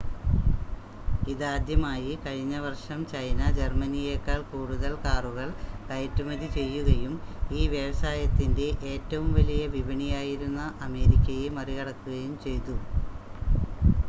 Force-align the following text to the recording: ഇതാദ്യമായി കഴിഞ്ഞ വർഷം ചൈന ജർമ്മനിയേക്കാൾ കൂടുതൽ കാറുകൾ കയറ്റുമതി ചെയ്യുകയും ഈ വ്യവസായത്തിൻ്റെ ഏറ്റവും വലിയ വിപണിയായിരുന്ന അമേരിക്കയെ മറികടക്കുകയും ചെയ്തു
ഇതാദ്യമായി 1.27 2.13
കഴിഞ്ഞ 2.23 2.55
വർഷം 2.63 2.99
ചൈന 3.11 3.49
ജർമ്മനിയേക്കാൾ 3.57 4.39
കൂടുതൽ 4.49 4.93
കാറുകൾ 5.03 5.49
കയറ്റുമതി 5.89 6.47
ചെയ്യുകയും 6.55 7.13
ഈ 7.53 7.65
വ്യവസായത്തിൻ്റെ 7.73 8.67
ഏറ്റവും 8.93 9.27
വലിയ 9.37 9.65
വിപണിയായിരുന്ന 9.75 10.59
അമേരിക്കയെ 10.87 11.49
മറികടക്കുകയും 11.59 12.33
ചെയ്തു 12.45 12.77